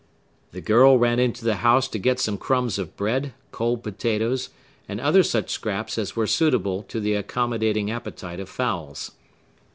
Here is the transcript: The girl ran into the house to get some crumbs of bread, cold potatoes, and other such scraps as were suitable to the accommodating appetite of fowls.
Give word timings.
The 0.51 0.61
girl 0.61 0.97
ran 0.97 1.19
into 1.19 1.45
the 1.45 1.57
house 1.57 1.87
to 1.89 1.99
get 1.99 2.19
some 2.19 2.39
crumbs 2.39 2.79
of 2.79 2.97
bread, 2.97 3.35
cold 3.51 3.83
potatoes, 3.83 4.49
and 4.89 4.99
other 4.99 5.21
such 5.21 5.51
scraps 5.51 5.95
as 5.99 6.15
were 6.15 6.25
suitable 6.25 6.81
to 6.87 6.99
the 6.99 7.13
accommodating 7.13 7.91
appetite 7.91 8.39
of 8.39 8.49
fowls. 8.49 9.11